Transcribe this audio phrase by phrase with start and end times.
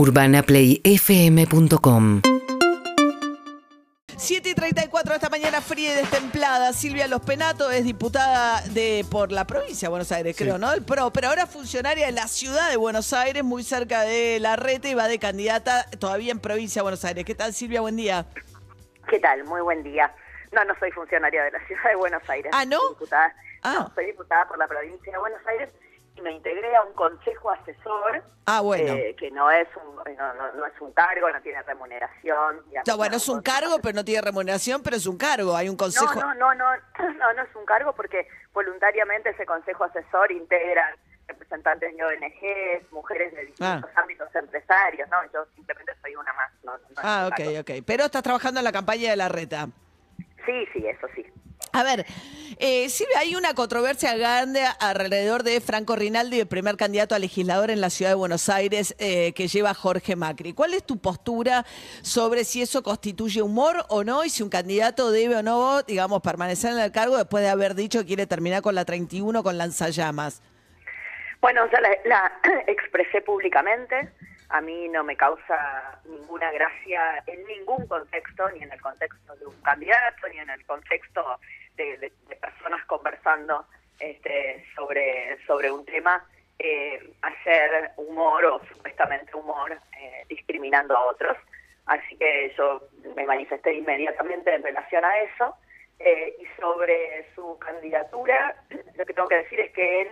[0.00, 2.22] UrbanaPlayFM.com
[4.16, 6.72] 7 y 34 de esta mañana fría y destemplada.
[6.72, 10.72] Silvia Los Penato es diputada de por la provincia de Buenos Aires, creo, ¿no?
[10.72, 14.56] El PRO, pero ahora funcionaria de la ciudad de Buenos Aires, muy cerca de la
[14.56, 17.26] rete y va de candidata todavía en provincia de Buenos Aires.
[17.26, 17.82] ¿Qué tal, Silvia?
[17.82, 18.24] Buen día.
[19.10, 19.44] ¿Qué tal?
[19.44, 20.10] Muy buen día.
[20.52, 22.50] No, no soy funcionaria de la ciudad de Buenos Aires.
[22.54, 22.78] Ah, ¿no?
[22.78, 23.74] Soy diputada, Ah.
[23.80, 25.68] no, soy diputada por la provincia de Buenos Aires
[26.20, 28.22] me integré a un consejo asesor.
[28.46, 28.92] Ah, bueno.
[28.94, 32.62] eh, que no es un no, no- no es un cargo, no tiene remuneración.
[32.66, 35.56] digamos, bueno, no, es un cargo, pero no tiene remuneración, pero es un cargo.
[35.56, 36.14] Hay un consejo.
[36.20, 36.66] no, no, no,
[37.18, 40.96] no, no es un cargo porque voluntariamente ese consejo asesor integra
[41.28, 45.18] representantes de ONGs, mujeres de distintos ámbitos empresarios, ¿no?
[45.32, 46.50] Yo simplemente soy una más.
[46.64, 47.70] No, Ah, ok, ok.
[47.86, 49.68] Pero estás trabajando en la campaña de la reta.
[50.44, 51.24] Sí, sí, eso sí.
[51.72, 52.04] A ver,
[52.58, 57.70] eh, Silvia, hay una controversia grande alrededor de Franco Rinaldi, el primer candidato a legislador
[57.70, 60.52] en la ciudad de Buenos Aires eh, que lleva Jorge Macri.
[60.52, 61.64] ¿Cuál es tu postura
[62.02, 66.20] sobre si eso constituye humor o no y si un candidato debe o no, digamos,
[66.22, 69.56] permanecer en el cargo después de haber dicho que quiere terminar con la 31 con
[69.56, 70.42] lanzallamas?
[71.40, 72.32] Bueno, ya la, la
[72.66, 74.12] expresé públicamente.
[74.50, 79.46] A mí no me causa ninguna gracia en ningún contexto, ni en el contexto de
[79.46, 81.38] un candidato, ni en el contexto
[81.76, 83.66] de, personas conversando
[83.98, 86.24] este, sobre, sobre un tema,
[86.58, 91.36] eh, hacer humor o supuestamente humor eh, discriminando a otros.
[91.86, 92.82] Así que yo
[93.16, 95.54] me manifesté inmediatamente en relación a eso.
[95.98, 98.56] Eh, y sobre su candidatura,
[98.96, 100.08] lo que tengo que decir es que él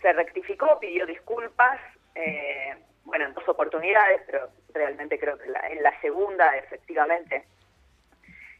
[0.00, 1.80] se rectificó, pidió disculpas,
[2.14, 7.44] eh, bueno, en dos oportunidades, pero realmente creo que la- en la segunda, efectivamente,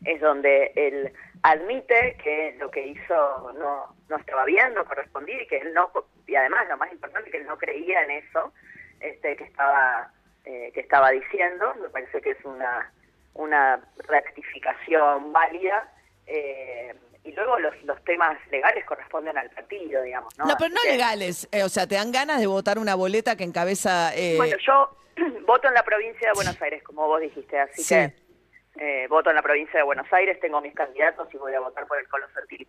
[0.07, 1.13] es donde él
[1.43, 5.91] admite que lo que hizo no, no estaba bien, no correspondía y que él no,
[6.27, 8.53] y además lo más importante, que él no creía en eso
[9.01, 10.11] este, que estaba
[10.45, 12.93] eh, que estaba diciendo, me parece que es una,
[13.35, 15.93] una rectificación válida.
[16.27, 20.33] eh, y luego los, los temas legales corresponden al partido, digamos.
[20.39, 21.49] No, No, pero no que- legales.
[21.51, 24.15] eh, o sea, ¿te dan ganas de votar una boleta que encabeza...
[24.15, 24.97] eh, Bueno, yo
[25.45, 27.95] voto en la provincia de Buenos Aires, como vos dijiste, así Sí.
[27.97, 28.15] que
[28.79, 31.87] eh, voto en la provincia de Buenos Aires, tengo mis candidatos y voy a votar
[31.87, 32.67] por el Colo Fertil.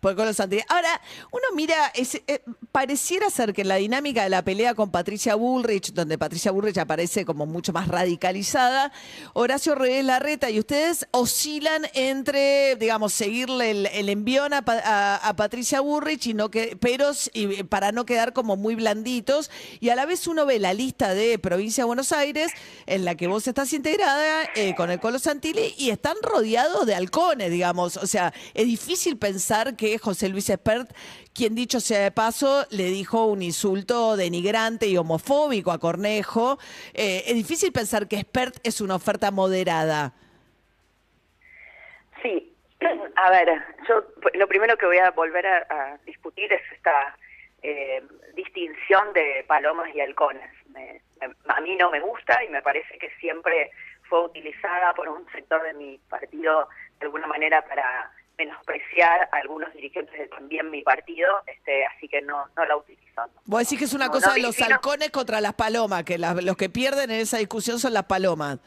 [0.00, 0.62] Por Colo Santilli.
[0.68, 1.00] Ahora,
[1.32, 5.92] uno mira, eh, pareciera ser que en la dinámica de la pelea con Patricia Bullrich,
[5.92, 8.92] donde Patricia Bullrich aparece como mucho más radicalizada,
[9.32, 15.34] Horacio Reyes Larreta y ustedes oscilan entre, digamos, seguirle el, envión a, Pa- a- a
[15.36, 16.34] Patricia Bullrich, y
[16.80, 19.50] pero y para no quedar como muy blanditos.
[19.80, 22.52] Y a la vez uno ve la lista de Provincia de Buenos Aires,
[22.86, 26.94] en la que vos estás integrada eh, con el Colo Santilli, y están rodeados de
[26.94, 27.96] halcones, digamos.
[27.96, 30.90] O sea, es difícil pensar que José Luis Espert,
[31.34, 36.58] quien dicho sea de paso, le dijo un insulto denigrante y homofóbico a Cornejo.
[36.94, 40.12] Eh, es difícil pensar que Espert es una oferta moderada.
[42.22, 42.52] Sí,
[43.16, 43.48] a ver,
[43.88, 44.04] yo
[44.34, 47.16] lo primero que voy a volver a, discutir es esta
[47.62, 48.02] eh,
[48.34, 50.50] distinción de palomas y halcones.
[50.70, 53.70] Me- me- a mí no me gusta y me parece que siempre
[54.08, 56.68] fue utilizada por un sector de mi partido
[57.00, 62.20] de alguna manera para menospreciar a algunos dirigentes de también mi partido, este, así que
[62.22, 63.02] no, no la utilizo.
[63.26, 63.28] no.
[63.46, 66.34] Vos decís que es una No, cosa de los halcones contra las palomas, que la-
[66.34, 68.58] los que pierden en esa discusión son las palomas.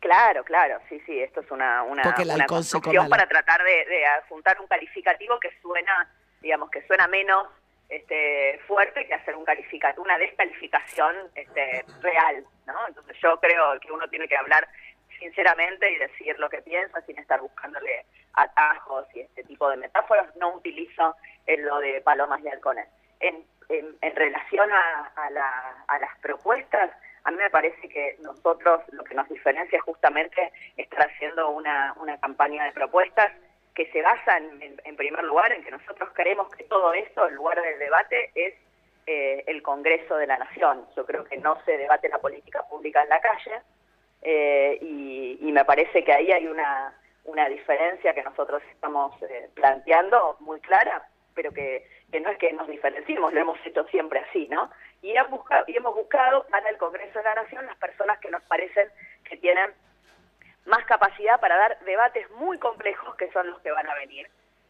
[0.00, 4.58] Claro, claro, sí, sí, esto es una, una, una construcción para tratar de, de adjuntar
[4.60, 6.10] un calificativo que suena,
[6.40, 7.48] digamos, que suena menos
[7.90, 12.88] este, fuerte que hacer un calificativo, una descalificación este, real, ¿no?
[12.88, 14.66] Entonces yo creo que uno tiene que hablar
[15.18, 20.34] sinceramente y decir lo que piensa sin estar buscándole atajos y este tipo de metáforas.
[20.36, 22.86] No utilizo en lo de palomas y halcones.
[23.20, 26.90] En, en, relación a, a, la- a las propuestas,
[27.24, 31.94] a mí me parece que nosotros lo que nos diferencia es justamente estar haciendo una,
[32.00, 33.30] una campaña de propuestas
[33.74, 37.34] que se basa en, en- primer lugar en que nosotros creemos que todo esto, el
[37.34, 38.54] lugar del debate, es
[39.06, 40.86] eh, el Congreso de la Nación.
[40.96, 43.60] Yo creo que no se debate la política pública en la calle
[44.22, 44.78] eh,
[45.40, 46.92] y me parece que ahí hay una,
[47.24, 52.52] una diferencia que nosotros estamos eh, planteando muy clara, pero que, que no es que
[52.52, 54.70] nos diferenciemos, lo hemos hecho siempre así, ¿no?
[55.02, 58.30] Y, han buscado, y hemos buscado para el Congreso de la Nación las personas que
[58.30, 58.88] nos parecen
[59.24, 59.70] que tienen
[60.66, 64.28] más capacidad para dar debates muy complejos que son los que van a venir.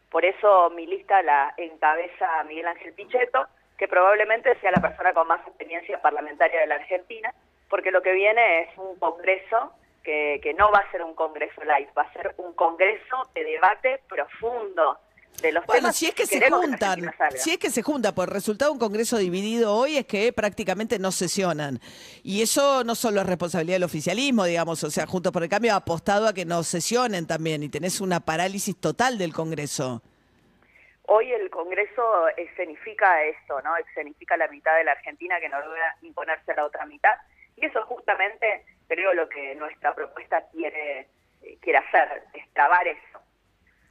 [0.09, 5.27] Por eso mi lista la encabeza Miguel Ángel Pichetto, que probablemente sea la persona con
[5.27, 7.33] más experiencia parlamentaria de la Argentina,
[7.69, 11.63] porque lo que viene es un congreso que, que no va a ser un congreso
[11.63, 14.99] light, va a ser un congreso de debate profundo,
[15.41, 18.33] de los Bueno, si es que se juntan, si es que se junta, por el
[18.33, 21.79] resultado de un Congreso dividido hoy es que prácticamente no sesionan.
[22.23, 25.73] Y eso no solo es responsabilidad del oficialismo, digamos, o sea, Juntos por el Cambio
[25.73, 30.01] ha apostado a que no sesionen también y tenés una parálisis total del Congreso.
[31.07, 33.75] Hoy el Congreso escenifica esto, ¿no?
[33.77, 37.15] Escenifica la mitad de la Argentina que no logra imponerse a la otra mitad.
[37.57, 41.07] Y eso justamente creo lo que nuestra propuesta quiere,
[41.43, 43.21] eh, quiere hacer, es trabar eso.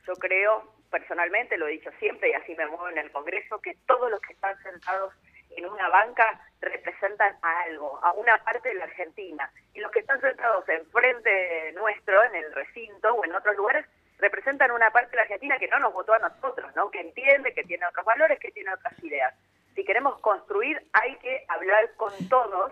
[0.07, 3.79] Yo creo, personalmente, lo he dicho siempre y así me muevo en el Congreso, que
[3.87, 5.15] todos los que están sentados
[5.57, 9.51] en una banca representan a algo, a una parte de la Argentina.
[9.73, 13.87] Y los que están sentados enfrente nuestro, en el recinto o en otros lugares,
[14.19, 16.91] representan una parte de la Argentina que no nos votó a nosotros, ¿no?
[16.91, 19.35] Que entiende, que tiene otros valores, que tiene otras ideas.
[19.75, 22.71] Si queremos construir, hay que hablar con todos,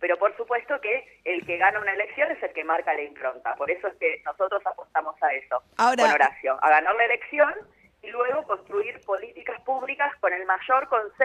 [0.00, 3.54] pero por supuesto que el que gana una elección es el que marca la impronta.
[3.56, 7.54] Por eso es que nosotros apostamos a eso, Ahora- con Horacio, a ganar la elección
[8.02, 11.15] y luego construir políticas públicas con el mayor consenso,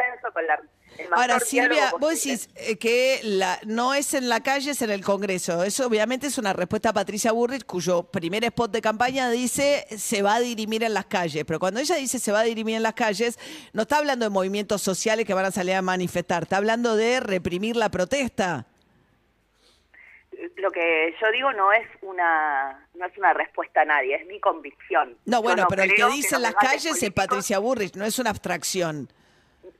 [1.11, 4.89] mayor Ahora, Silvia, vos decís eh, que la, no es en la calle, es en
[4.89, 5.63] el Congreso.
[5.63, 10.21] Eso obviamente es una respuesta a Patricia Burrich, cuyo primer spot de campaña dice se
[10.21, 11.43] va a dirimir en las calles.
[11.45, 13.37] Pero cuando ella dice se va a dirimir en las calles,
[13.73, 17.19] no está hablando de movimientos sociales que van a salir a manifestar, está hablando de
[17.19, 18.65] reprimir la protesta.
[20.57, 24.39] lo que yo digo no es una no es una respuesta a nadie, es mi
[24.39, 25.17] convicción.
[25.25, 28.29] No, bueno, pero el que dice en las calles es Patricia Burrich, no es una
[28.29, 29.09] abstracción.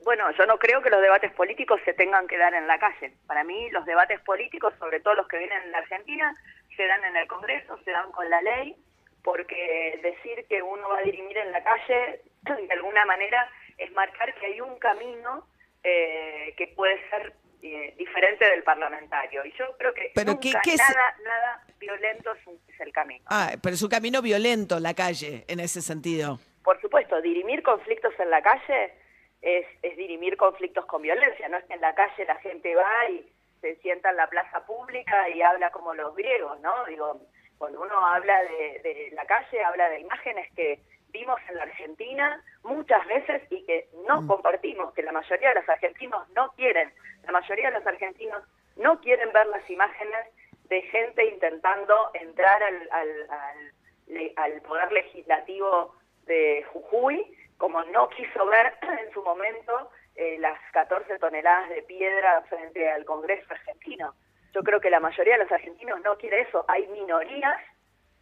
[0.04, 3.14] Bueno, yo no creo que los debates políticos se tengan que dar en la calle.
[3.28, 6.34] Para mí los debates políticos, sobre todo los que vienen en la Argentina,
[6.76, 8.76] se dan en el Congreso, se dan con la ley,
[9.24, 14.34] porque decir que uno va a dirimir en la calle, de alguna manera, es marcar
[14.36, 15.48] que hay un camino
[15.84, 17.34] eh, que puede ser
[17.64, 19.46] eh, diferente del parlamentario.
[19.46, 22.80] Y yo creo que Pero nunca ¿qué- qué es- nada, nada violento es, un- es
[22.80, 23.24] el camino.
[23.30, 26.40] Ah, pero es un camino violento la calle, en ese sentido.
[26.64, 28.94] Por supuesto, dirimir conflictos en la calle
[29.42, 33.10] es, es dirimir conflictos con violencia, no es que en la calle la gente va
[33.10, 33.28] y
[33.60, 36.86] se sienta en la plaza pública y habla como los griegos, ¿no?
[36.86, 37.22] Digo,
[37.58, 40.80] cuando uno habla de, de la calle, habla de imágenes que
[41.10, 45.70] vimos en la Argentina muchas veces y que no compartimos, que la mayoría de los
[45.70, 46.92] argentinos no quieren.
[47.24, 48.44] La mayoría de los argentinos
[48.78, 50.28] no quieren ver las imágenes
[50.70, 55.94] de gente intentando entrar al, al, al poder legislativo
[56.26, 58.74] de Jujuy, como no quiso ver
[59.06, 64.16] en su momento eh, las 14 toneladas de piedra frente al Congreso argentino.
[64.52, 66.66] Yo creo que la mayoría de los argentinos no quiere eso.
[66.68, 67.62] Hay minorías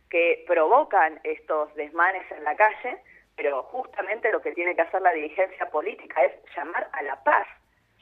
[0.09, 3.01] que provocan estos desmanes en la calle,
[3.38, 7.47] pero justamente lo que tiene que hacer la dirigencia política es llamar a la paz,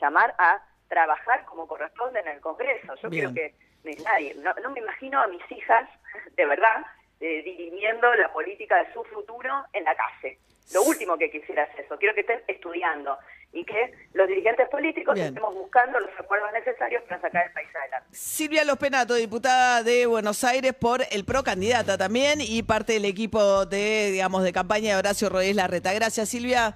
[0.01, 2.95] llamar a trabajar como corresponde en el Congreso.
[2.95, 3.31] Yo Bien.
[3.31, 3.51] creo
[3.83, 5.87] que nadie, no, no me imagino a mis hijas,
[6.35, 6.83] de verdad,
[7.19, 10.37] eh, dirimiendo la política de su futuro en la calle.
[10.73, 11.97] Lo último que quisiera es eso.
[11.97, 13.17] Quiero que estén estudiando
[13.53, 15.27] y que los dirigentes políticos Bien.
[15.27, 18.07] estemos buscando los acuerdos necesarios para sacar el país adelante.
[18.11, 23.05] Silvia Los Penato, diputada de Buenos Aires por el PRO, candidata también y parte del
[23.05, 25.93] equipo de, digamos, de campaña de Horacio Rodríguez Larreta.
[25.93, 26.75] Gracias, Silvia.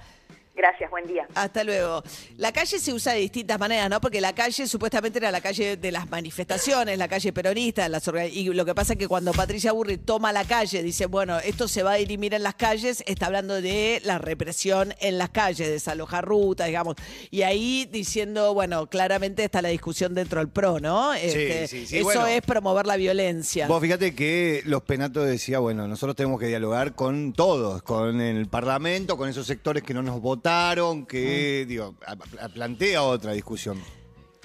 [0.53, 1.27] Gracias, buen día.
[1.33, 2.03] Hasta luego.
[2.37, 4.01] La calle se usa de distintas maneras, ¿no?
[4.01, 8.45] Porque la calle supuestamente era la calle de las manifestaciones, la calle peronista, las y
[8.51, 11.83] lo que pasa es que cuando Patricia Burri toma la calle, dice, bueno, esto se
[11.83, 16.25] va a dirimir en las calles, está hablando de la represión en las calles, desalojar
[16.25, 16.95] rutas, digamos.
[17.29, 21.13] Y ahí diciendo, bueno, claramente está la discusión dentro del PRO, ¿no?
[21.13, 22.27] Este, sí, sí, eso bueno.
[22.27, 23.67] es promover la violencia.
[23.67, 28.47] Vos fíjate que los penatos decía, bueno, nosotros tenemos que dialogar con todos, con el
[28.47, 33.79] Parlamento, con esos sectores que no nos votaron, que, digo, a- a- plantea otra discusión.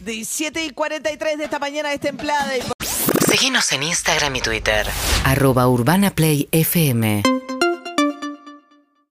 [0.03, 2.61] De 7 y 43 de esta mañana es templada y
[3.27, 4.87] Seguinos en Instagram y Twitter.
[5.25, 7.23] Arroba Urbana Play FM.